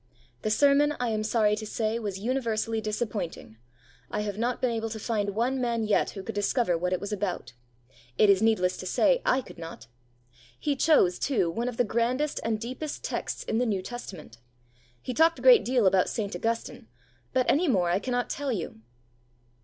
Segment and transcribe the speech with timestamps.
[0.41, 3.57] 'The sermon, I am sorry to say, was universally disappointing.
[4.09, 6.99] I have not been able to find one man yet who could discover what it
[6.99, 7.53] was about.
[8.17, 9.85] It is needless to say I could not.
[10.59, 14.39] He chose, too, one of the grandest and deepest texts in the New Testament.
[14.99, 16.35] He talked a great deal about St.
[16.35, 16.87] Augustine,
[17.31, 18.81] but any more I cannot tell you.'